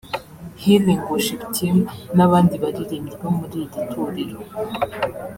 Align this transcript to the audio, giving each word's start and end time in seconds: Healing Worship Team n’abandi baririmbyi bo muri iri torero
Healing 0.61 1.01
Worship 1.09 1.41
Team 1.55 1.77
n’abandi 2.17 2.55
baririmbyi 2.63 3.15
bo 3.21 3.29
muri 3.37 3.55
iri 3.65 3.81
torero 3.93 4.37